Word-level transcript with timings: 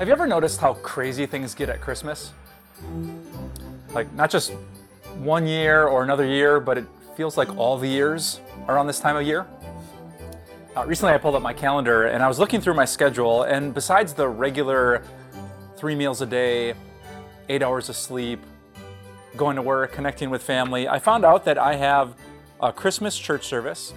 Have 0.00 0.08
you 0.08 0.14
ever 0.14 0.26
noticed 0.26 0.60
how 0.60 0.72
crazy 0.72 1.26
things 1.26 1.54
get 1.54 1.68
at 1.68 1.82
Christmas? 1.82 2.32
Like, 3.92 4.10
not 4.14 4.30
just 4.30 4.52
one 5.18 5.46
year 5.46 5.88
or 5.88 6.02
another 6.02 6.24
year, 6.24 6.58
but 6.58 6.78
it 6.78 6.86
feels 7.18 7.36
like 7.36 7.54
all 7.58 7.76
the 7.76 7.86
years 7.86 8.40
around 8.66 8.86
this 8.86 8.98
time 8.98 9.16
of 9.16 9.26
year. 9.26 9.46
Uh, 10.74 10.86
recently, 10.86 11.12
I 11.12 11.18
pulled 11.18 11.34
up 11.34 11.42
my 11.42 11.52
calendar 11.52 12.06
and 12.06 12.22
I 12.22 12.28
was 12.28 12.38
looking 12.38 12.62
through 12.62 12.72
my 12.72 12.86
schedule, 12.86 13.42
and 13.42 13.74
besides 13.74 14.14
the 14.14 14.26
regular 14.26 15.02
three 15.76 15.94
meals 15.94 16.22
a 16.22 16.26
day, 16.26 16.72
eight 17.50 17.62
hours 17.62 17.90
of 17.90 17.96
sleep, 17.96 18.40
going 19.36 19.56
to 19.56 19.62
work, 19.62 19.92
connecting 19.92 20.30
with 20.30 20.42
family, 20.42 20.88
I 20.88 20.98
found 20.98 21.26
out 21.26 21.44
that 21.44 21.58
I 21.58 21.74
have 21.74 22.14
a 22.58 22.72
Christmas 22.72 23.18
church 23.18 23.44
service, 23.44 23.92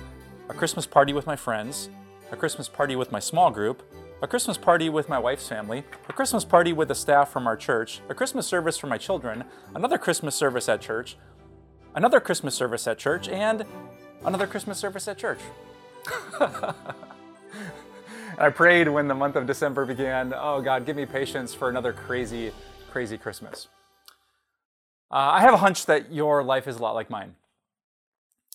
a 0.49 0.53
Christmas 0.53 0.85
party 0.85 1.13
with 1.13 1.25
my 1.25 1.37
friends, 1.37 1.89
a 2.29 2.35
Christmas 2.35 2.67
party 2.67 2.97
with 2.97 3.09
my 3.09 3.19
small 3.19 3.51
group, 3.51 3.81
a 4.23 4.27
Christmas 4.27 4.57
party 4.57 4.89
with 4.89 5.09
my 5.09 5.19
wife's 5.19 5.49
family, 5.49 5.83
a 6.07 6.13
Christmas 6.13 6.45
party 6.45 6.71
with 6.71 6.87
the 6.87 6.95
staff 6.95 7.29
from 7.29 7.45
our 7.45 7.57
church, 7.57 7.99
a 8.07 8.15
Christmas 8.15 8.47
service 8.47 8.77
for 8.77 8.87
my 8.87 8.97
children, 8.97 9.43
another 9.75 9.97
Christmas 9.97 10.33
service 10.33 10.69
at 10.69 10.79
church, 10.79 11.17
another 11.93 12.21
Christmas 12.21 12.55
service 12.55 12.87
at 12.87 12.97
church, 12.97 13.27
and 13.27 13.65
another 14.23 14.47
Christmas 14.47 14.77
service 14.77 15.09
at 15.09 15.17
church. 15.17 15.39
I 18.37 18.49
prayed 18.49 18.87
when 18.87 19.09
the 19.09 19.13
month 19.13 19.35
of 19.35 19.45
December 19.45 19.85
began, 19.85 20.33
oh 20.33 20.61
God, 20.61 20.85
give 20.85 20.95
me 20.95 21.05
patience 21.05 21.53
for 21.53 21.67
another 21.67 21.91
crazy, 21.91 22.53
crazy 22.91 23.17
Christmas. 23.17 23.67
Uh, 25.11 25.31
I 25.33 25.41
have 25.41 25.53
a 25.53 25.57
hunch 25.57 25.85
that 25.87 26.13
your 26.13 26.43
life 26.43 26.65
is 26.65 26.77
a 26.77 26.81
lot 26.81 26.95
like 26.95 27.09
mine. 27.09 27.35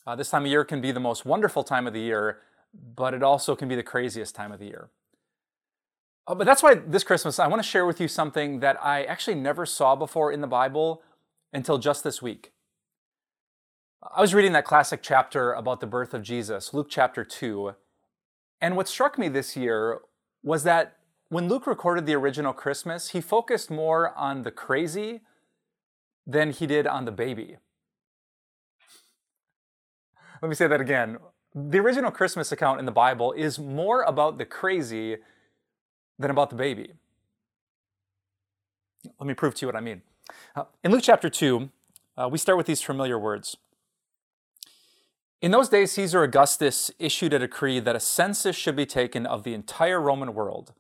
Uh, 0.06 0.16
this 0.16 0.30
time 0.30 0.46
of 0.46 0.50
year 0.50 0.64
can 0.64 0.80
be 0.80 0.92
the 0.92 1.00
most 1.00 1.27
wonderful 1.27 1.62
time 1.62 1.86
of 1.86 1.92
the 1.92 2.00
year, 2.00 2.38
but 2.96 3.12
it 3.12 3.22
also 3.22 3.55
can 3.55 3.69
be 3.69 3.74
the 3.74 3.82
craziest 3.82 4.34
time 4.34 4.50
of 4.50 4.60
the 4.60 4.64
year. 4.64 4.88
Uh, 6.28 6.34
but 6.34 6.45
that's 6.45 6.62
why 6.62 6.74
this 6.74 7.05
Christmas, 7.05 7.38
I 7.38 7.46
want 7.46 7.62
to 7.62 7.68
share 7.68 7.87
with 7.87 8.00
you 8.00 8.06
something 8.06 8.60
that 8.60 8.77
I 8.84 9.02
actually 9.05 9.36
never 9.36 9.64
saw 9.64 9.97
before 9.97 10.30
in 10.30 10.42
the 10.42 10.47
Bible 10.47 11.02
until 11.55 11.78
just 11.78 12.05
this 12.05 12.20
week. 12.20 12.52
I 14.14 14.20
was 14.20 14.34
reading 14.34 14.52
that 14.52 14.67
classic 14.67 15.00
chapter 15.02 15.52
about 15.52 15.80
the 15.80 15.86
birth 15.86 16.12
of 16.12 16.22
Jesus, 16.22 16.75
Luke 16.75 16.89
chapter 16.91 17.25
2. 17.25 17.75
And 18.61 18.77
what 18.77 18.89
struck 18.89 19.19
me 19.19 19.28
this 19.28 19.56
year 19.56 20.00
was 20.42 20.64
that 20.64 20.98
when 21.30 21.48
Luke 21.48 21.67
recorded 21.67 22.05
the 22.05 22.14
original 22.14 22.52
Christmas, 22.52 23.11
he 23.11 23.20
focused 23.22 23.70
more 23.70 24.14
on 24.14 24.42
the 24.42 24.50
crazy 24.50 25.22
than 26.27 26.50
he 26.52 26.67
did 26.67 26.86
on 26.86 27.06
the 27.06 27.12
baby. 27.12 27.56
Let 30.42 30.48
me 30.48 30.55
say 30.55 30.67
that 30.67 30.80
again. 30.80 31.17
The 31.55 31.78
original 31.78 32.11
Christmas 32.11 32.52
account 32.52 32.80
in 32.80 32.86
the 32.86 32.92
Bible 32.92 33.33
is 33.33 33.58
more 33.58 34.02
about 34.02 34.36
the 34.36 34.45
crazy 34.45 35.17
than 36.19 36.30
about 36.30 36.50
the 36.50 36.56
baby. 36.56 36.92
Let 39.19 39.27
me 39.27 39.34
prove 39.34 39.55
to 39.56 39.62
you 39.62 39.69
what 39.69 39.77
I 39.77 39.80
mean. 39.80 40.02
Uh, 40.55 40.64
in 40.83 40.91
Luke 40.91 41.02
chapter 41.02 41.30
2, 41.30 41.70
uh, 42.16 42.28
we 42.30 42.38
start 42.38 42.58
with 42.58 42.66
these 42.66 42.83
familiar 42.83 43.19
words. 43.19 43.56
In 45.41 45.52
those 45.52 45.69
days, 45.69 45.92
Caesar 45.92 46.24
Augustus 46.24 46.91
issued 46.98 47.33
a 47.33 47.39
decree 47.39 47.78
that 47.78 47.94
a 47.94 48.00
census 48.00 48.56
should 48.56 48.74
be 48.74 48.86
taken 48.86 49.24
of 49.24 49.44
the 49.44 49.55
entire 49.55 50.00
Roman 50.00 50.34
world. 50.34 50.72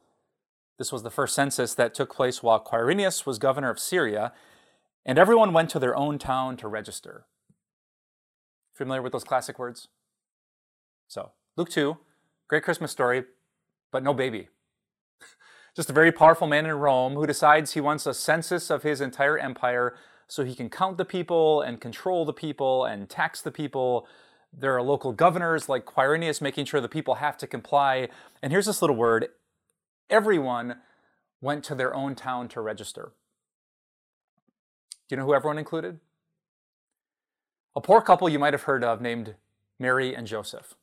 This 0.78 0.90
was 0.90 1.04
the 1.04 1.10
first 1.10 1.34
census 1.34 1.74
that 1.74 1.94
took 1.94 2.12
place 2.14 2.42
while 2.42 2.62
Quirinius 2.62 3.24
was 3.24 3.38
governor 3.38 3.70
of 3.70 3.78
Syria, 3.78 4.32
and 5.06 5.16
everyone 5.16 5.52
went 5.52 5.70
to 5.70 5.78
their 5.78 5.96
own 5.96 6.18
town 6.18 6.56
to 6.56 6.66
register. 6.66 7.26
Familiar 8.74 9.02
with 9.02 9.12
those 9.12 9.24
classic 9.24 9.58
words? 9.58 9.88
So, 11.06 11.32
Luke 11.56 11.70
2, 11.70 11.96
great 12.48 12.64
Christmas 12.64 12.90
story, 12.90 13.24
but 13.92 14.02
no 14.02 14.12
baby. 14.12 14.48
Just 15.78 15.90
a 15.90 15.92
very 15.92 16.10
powerful 16.10 16.48
man 16.48 16.66
in 16.66 16.72
Rome 16.72 17.14
who 17.14 17.24
decides 17.24 17.74
he 17.74 17.80
wants 17.80 18.04
a 18.04 18.12
census 18.12 18.68
of 18.68 18.82
his 18.82 19.00
entire 19.00 19.38
empire 19.38 19.94
so 20.26 20.44
he 20.44 20.56
can 20.56 20.68
count 20.68 20.96
the 20.96 21.04
people 21.04 21.62
and 21.62 21.80
control 21.80 22.24
the 22.24 22.32
people 22.32 22.84
and 22.84 23.08
tax 23.08 23.40
the 23.40 23.52
people 23.52 24.08
there 24.52 24.74
are 24.74 24.82
local 24.82 25.12
governors 25.12 25.68
like 25.68 25.84
Quirinius 25.84 26.40
making 26.40 26.64
sure 26.64 26.80
the 26.80 26.88
people 26.88 27.14
have 27.14 27.38
to 27.38 27.46
comply. 27.46 28.08
And 28.42 28.50
here's 28.50 28.66
this 28.66 28.82
little 28.82 28.96
word 28.96 29.28
everyone 30.10 30.78
went 31.40 31.62
to 31.66 31.76
their 31.76 31.94
own 31.94 32.16
town 32.16 32.48
to 32.48 32.60
register. 32.60 33.12
Do 35.08 35.14
you 35.14 35.16
know 35.18 35.26
who 35.26 35.34
everyone 35.34 35.58
included? 35.58 36.00
A 37.76 37.80
poor 37.80 38.00
couple 38.00 38.28
you 38.28 38.40
might 38.40 38.52
have 38.52 38.64
heard 38.64 38.82
of 38.82 39.00
named 39.00 39.36
Mary 39.78 40.12
and 40.12 40.26
Joseph. 40.26 40.74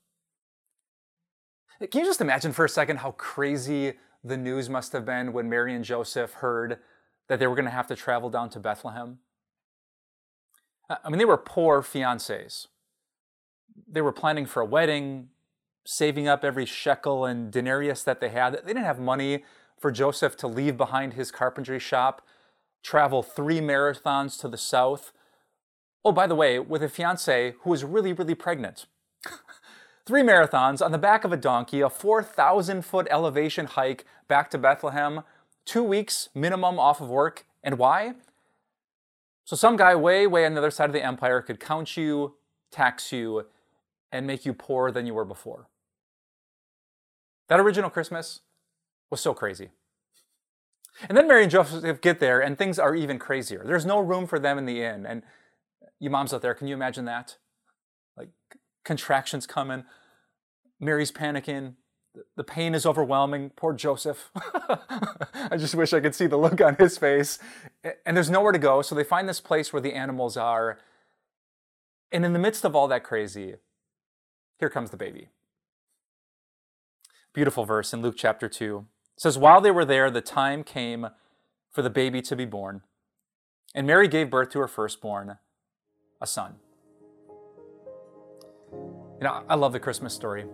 Can 1.92 2.00
you 2.00 2.06
just 2.06 2.22
imagine 2.22 2.54
for 2.54 2.64
a 2.64 2.70
second 2.70 3.00
how 3.00 3.12
crazy 3.12 3.96
the 4.26 4.38
news 4.38 4.70
must 4.70 4.92
have 4.94 5.06
been 5.06 5.34
when 5.34 5.50
Mary 5.50 5.74
and 5.74 5.86
Joseph 5.86 6.34
heard 6.34 6.80
that 7.28 7.40
they 7.40 7.48
were 7.48 7.56
going 7.56 7.66
to 7.66 7.72
have 7.72 7.88
to 7.88 7.96
travel 7.96 8.30
down 8.30 8.50
to 8.52 8.60
Bethlehem? 8.60 9.20
I 10.90 11.10
mean, 11.10 11.18
they 11.18 11.26
were 11.26 11.38
poor 11.38 11.82
fiancés 11.82 12.68
they 13.88 14.02
were 14.02 14.12
planning 14.12 14.46
for 14.46 14.62
a 14.62 14.66
wedding, 14.66 15.30
saving 15.86 16.28
up 16.28 16.44
every 16.44 16.66
shekel 16.66 17.26
and 17.26 17.52
denarius 17.52 18.04
that 18.04 18.20
they 18.20 18.30
had. 18.30 18.54
They 18.54 18.74
didn't 18.74 18.84
have 18.84 19.00
money 19.00 19.44
for 19.80 19.92
Joseph 19.92 20.36
to 20.38 20.48
leave 20.48 20.78
behind 20.78 21.14
his 21.14 21.32
carpentry 21.32 21.80
shop, 21.80 22.22
travel 22.84 23.22
three 23.22 23.60
marathons 23.60 24.40
to 24.42 24.48
the 24.48 24.58
south. 24.58 25.12
Oh, 26.04 26.12
by 26.12 26.28
the 26.28 26.36
way, 26.36 26.60
with 26.60 26.84
a 26.84 26.90
fiancee 26.90 27.54
who 27.62 27.70
was 27.70 27.84
really, 27.84 28.14
really 28.14 28.36
pregnant. 28.36 28.86
Three 30.06 30.22
marathons 30.22 30.84
on 30.84 30.92
the 30.92 30.98
back 30.98 31.24
of 31.24 31.32
a 31.32 31.38
donkey, 31.38 31.82
a 31.82 31.90
4,000 31.90 32.84
foot 32.84 33.08
elevation 33.10 33.66
hike 33.66 34.06
back 34.28 34.50
to 34.52 34.58
Bethlehem, 34.58 35.22
two 35.66 35.84
weeks 35.84 36.30
minimum 36.34 36.80
off 36.80 37.02
of 37.02 37.10
work. 37.10 37.46
And 37.64 37.78
why? 37.78 38.14
So 39.46 39.56
some 39.56 39.76
guy 39.76 39.96
way, 39.96 40.28
way 40.28 40.46
on 40.46 40.54
the 40.54 40.60
other 40.60 40.72
side 40.72 40.90
of 40.90 40.94
the 40.94 41.04
empire 41.04 41.42
could 41.42 41.60
count 41.60 41.98
you, 41.98 42.36
tax 42.72 43.12
you, 43.12 43.46
and 44.12 44.26
make 44.26 44.46
you 44.46 44.54
poorer 44.54 44.92
than 44.92 45.06
you 45.06 45.14
were 45.14 45.26
before. 45.26 45.68
That 47.48 47.60
original 47.60 47.90
Christmas 47.90 48.42
was 49.10 49.22
so 49.22 49.34
crazy. 49.34 49.70
And 51.10 51.18
then 51.18 51.28
Mary 51.28 51.44
and 51.44 51.52
Joseph 51.52 52.02
get 52.02 52.20
there, 52.20 52.40
and 52.40 52.58
things 52.58 52.80
are 52.80 52.96
even 52.96 53.20
crazier. 53.20 53.64
There's 53.66 53.86
no 53.86 54.00
room 54.00 54.26
for 54.26 54.40
them 54.40 54.58
in 54.58 54.66
the 54.66 54.82
inn. 54.82 55.06
And 55.06 55.24
you 56.00 56.10
moms 56.10 56.34
out 56.34 56.42
there, 56.42 56.54
can 56.54 56.68
you 56.68 56.74
imagine 56.74 57.06
that? 57.06 57.38
Like 58.18 58.30
contractions 58.86 59.46
coming, 59.46 59.84
Mary's 60.80 61.12
panicking, 61.12 61.74
the 62.36 62.44
pain 62.44 62.74
is 62.74 62.86
overwhelming. 62.86 63.52
Poor 63.56 63.74
Joseph. 63.74 64.32
I 64.36 65.58
just 65.58 65.76
wish 65.76 65.94
I 65.94 66.00
could 66.00 66.16
see 66.16 66.28
the 66.28 66.38
look 66.38 66.62
on 66.62 66.76
his 66.76 66.98
face. 66.98 67.40
And 68.06 68.16
there's 68.16 68.30
nowhere 68.30 68.52
to 68.52 68.60
go, 68.60 68.82
so 68.82 68.96
they 68.96 69.04
find 69.04 69.28
this 69.28 69.42
place 69.42 69.74
where 69.74 69.82
the 69.82 69.94
animals 69.94 70.38
are. 70.38 70.80
And 72.12 72.26
in 72.26 72.34
the 72.34 72.40
midst 72.40 72.64
of 72.64 72.76
all 72.76 72.88
that 72.88 73.04
crazy, 73.04 73.56
here 74.60 74.70
comes 74.70 74.92
the 74.92 74.98
baby. 74.98 75.30
Beautiful 77.34 77.66
verse 77.66 77.94
in 77.94 78.02
Luke 78.02 78.16
chapter 78.18 78.48
2. 78.48 78.86
It 79.16 79.22
says, 79.22 79.38
While 79.38 79.60
they 79.62 79.72
were 79.72 79.86
there, 79.86 80.10
the 80.10 80.22
time 80.22 80.64
came 80.64 81.08
for 81.72 81.82
the 81.82 81.90
baby 81.90 82.22
to 82.22 82.36
be 82.36 82.46
born. 82.46 82.82
And 83.74 83.86
Mary 83.86 84.08
gave 84.08 84.30
birth 84.30 84.52
to 84.52 84.60
her 84.60 84.68
firstborn, 84.70 85.38
a 86.22 86.28
son. 86.28 86.56
You 89.20 89.24
know, 89.24 89.44
I 89.48 89.56
love 89.56 89.72
the 89.72 89.80
Christmas 89.80 90.14
story. 90.14 90.46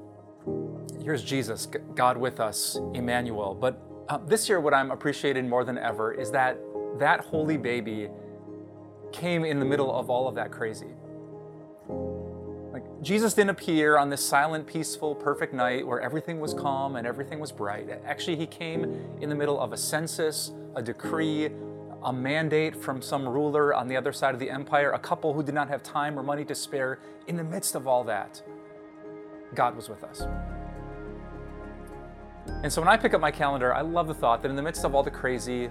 Here's 1.04 1.24
Jesus, 1.24 1.68
God 1.96 2.16
with 2.16 2.40
us, 2.40 2.78
Emmanuel. 2.94 3.56
But 3.56 3.82
uh, 4.08 4.20
this 4.20 4.48
year, 4.48 4.60
what 4.60 4.74
I'm 4.74 4.92
appreciating 4.92 5.50
more 5.50 5.64
than 5.64 5.80
ever 5.80 6.14
is 6.14 6.30
that 6.32 6.60
that 7.00 7.22
holy 7.22 7.58
baby 7.58 8.08
came 9.12 9.46
in 9.46 9.60
the 9.60 9.66
middle 9.66 9.92
of 9.92 10.12
all 10.12 10.28
of 10.28 10.36
that 10.36 10.52
crazy. 10.52 10.94
Like, 12.72 12.84
Jesus 13.02 13.34
didn't 13.34 13.50
appear 13.50 13.98
on 13.98 14.10
this 14.10 14.24
silent, 14.24 14.68
peaceful, 14.68 15.16
perfect 15.16 15.54
night 15.54 15.86
where 15.86 16.00
everything 16.00 16.40
was 16.40 16.54
calm 16.54 16.98
and 16.98 17.08
everything 17.08 17.40
was 17.40 17.52
bright. 17.52 17.90
Actually, 18.06 18.36
he 18.36 18.46
came 18.46 18.84
in 19.22 19.30
the 19.30 19.36
middle 19.36 19.60
of 19.60 19.74
a 19.74 19.78
census, 19.78 20.52
a 20.76 20.84
decree, 20.84 21.50
a 22.04 22.14
mandate 22.14 22.76
from 22.76 23.02
some 23.02 23.28
ruler 23.28 23.74
on 23.74 23.88
the 23.88 23.96
other 23.96 24.14
side 24.14 24.34
of 24.34 24.40
the 24.40 24.50
empire, 24.50 24.92
a 24.92 25.00
couple 25.00 25.34
who 25.34 25.44
did 25.44 25.56
not 25.56 25.68
have 25.68 25.84
time 25.84 26.18
or 26.18 26.24
money 26.24 26.46
to 26.46 26.56
spare. 26.56 27.00
In 27.28 27.38
the 27.38 27.44
midst 27.44 27.76
of 27.76 27.88
all 27.88 28.04
that, 28.06 28.42
God 29.54 29.76
was 29.76 29.90
with 29.90 30.04
us. 30.04 30.24
And 32.64 32.72
so 32.72 32.82
when 32.82 32.90
I 32.90 32.98
pick 32.98 33.14
up 33.14 33.22
my 33.22 33.32
calendar, 33.32 33.74
I 33.74 33.82
love 33.82 34.08
the 34.08 34.14
thought 34.14 34.42
that 34.42 34.50
in 34.50 34.56
the 34.56 34.62
midst 34.62 34.84
of 34.86 34.96
all 34.96 35.04
the 35.04 35.12
crazy, 35.12 35.70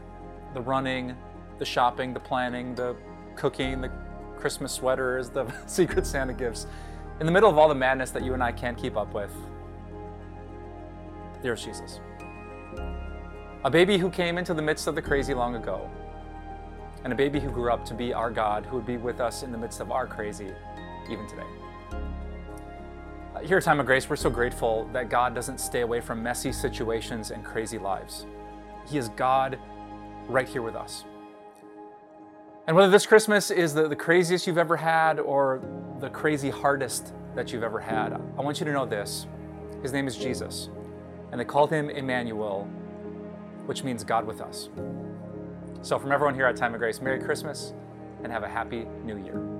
the 0.54 0.60
running, 0.60 1.16
the 1.58 1.64
shopping, 1.64 2.12
the 2.12 2.20
planning, 2.20 2.74
the 2.74 2.96
cooking, 3.36 3.80
the 3.80 3.90
Christmas 4.38 4.72
sweaters, 4.72 5.28
the 5.30 5.46
Secret 5.66 6.06
Santa 6.06 6.32
gifts, 6.32 6.66
in 7.20 7.26
the 7.26 7.32
middle 7.32 7.50
of 7.50 7.58
all 7.58 7.68
the 7.68 7.74
madness 7.74 8.10
that 8.12 8.24
you 8.24 8.34
and 8.34 8.42
I 8.42 8.52
can't 8.52 8.78
keep 8.78 8.96
up 8.96 9.12
with, 9.14 9.32
there's 11.42 11.64
Jesus. 11.64 12.00
A 13.64 13.70
baby 13.70 13.98
who 13.98 14.10
came 14.10 14.38
into 14.38 14.54
the 14.54 14.62
midst 14.62 14.86
of 14.86 14.94
the 14.94 15.02
crazy 15.02 15.34
long 15.34 15.56
ago, 15.56 15.90
and 17.04 17.12
a 17.12 17.16
baby 17.16 17.40
who 17.40 17.50
grew 17.50 17.70
up 17.70 17.84
to 17.86 17.94
be 17.94 18.12
our 18.12 18.30
God, 18.30 18.66
who 18.66 18.76
would 18.76 18.86
be 18.86 18.96
with 18.96 19.20
us 19.20 19.42
in 19.42 19.52
the 19.52 19.58
midst 19.58 19.80
of 19.80 19.90
our 19.90 20.06
crazy 20.06 20.50
even 21.10 21.26
today. 21.28 21.46
Here 23.42 23.56
at 23.56 23.64
Time 23.64 23.80
of 23.80 23.86
Grace, 23.86 24.10
we're 24.10 24.16
so 24.16 24.28
grateful 24.28 24.88
that 24.92 25.08
God 25.08 25.34
doesn't 25.34 25.60
stay 25.60 25.80
away 25.80 26.00
from 26.00 26.22
messy 26.22 26.52
situations 26.52 27.30
and 27.30 27.42
crazy 27.42 27.78
lives. 27.78 28.26
He 28.86 28.98
is 28.98 29.08
God 29.10 29.58
right 30.28 30.46
here 30.46 30.60
with 30.60 30.74
us. 30.74 31.04
And 32.66 32.76
whether 32.76 32.90
this 32.90 33.06
Christmas 33.06 33.50
is 33.50 33.72
the, 33.72 33.88
the 33.88 33.96
craziest 33.96 34.46
you've 34.46 34.58
ever 34.58 34.76
had 34.76 35.18
or 35.18 35.62
the 36.00 36.10
crazy 36.10 36.50
hardest 36.50 37.14
that 37.34 37.50
you've 37.50 37.62
ever 37.62 37.80
had, 37.80 38.12
I 38.12 38.42
want 38.42 38.60
you 38.60 38.66
to 38.66 38.72
know 38.72 38.84
this. 38.84 39.26
His 39.82 39.92
name 39.92 40.06
is 40.06 40.16
Jesus, 40.16 40.68
and 41.32 41.40
they 41.40 41.44
called 41.44 41.70
him 41.70 41.88
Emmanuel, 41.88 42.68
which 43.64 43.84
means 43.84 44.04
God 44.04 44.26
with 44.26 44.42
us. 44.42 44.68
So, 45.80 45.98
from 45.98 46.12
everyone 46.12 46.34
here 46.34 46.44
at 46.44 46.56
Time 46.56 46.74
of 46.74 46.80
Grace, 46.80 47.00
Merry 47.00 47.20
Christmas 47.20 47.72
and 48.22 48.30
have 48.30 48.42
a 48.42 48.48
Happy 48.48 48.86
New 49.02 49.16
Year. 49.16 49.59